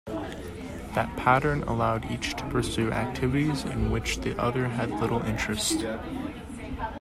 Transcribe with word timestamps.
That 0.95 1.15
pattern 1.15 1.61
allowed 1.61 2.09
each 2.09 2.33
to 2.37 2.49
pursue 2.49 2.91
activities 2.91 3.65
in 3.65 3.91
which 3.91 4.17
the 4.17 4.35
other 4.41 4.67
had 4.67 4.89
little 4.99 5.21
interest. 5.27 5.85